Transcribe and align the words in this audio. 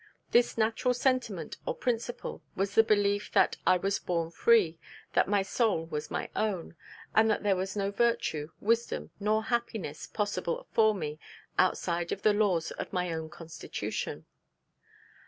This 0.31 0.57
natural 0.57 0.95
sentiment, 0.95 1.57
or 1.63 1.75
principle, 1.75 2.41
was 2.55 2.73
the 2.73 2.81
belief 2.83 3.31
that 3.33 3.57
'_I 3.67 3.79
was 3.79 3.99
born 3.99 4.31
free: 4.31 4.79
that 5.13 5.27
my 5.27 5.43
soul 5.43 5.85
was 5.85 6.09
my 6.09 6.27
own: 6.35 6.75
and 7.13 7.29
that 7.29 7.43
there 7.43 7.55
was 7.55 7.75
no 7.77 7.91
virtue, 7.91 8.49
wisdom, 8.59 9.11
nor 9.19 9.43
happiness 9.43 10.07
possible 10.07 10.65
for 10.71 10.95
me 10.95 11.19
outside 11.59 12.11
of 12.11 12.23
the 12.23 12.33
laws 12.33 12.71
of 12.71 12.91
my 12.91 13.13
own 13.13 13.29
constitution_.' 13.29 14.25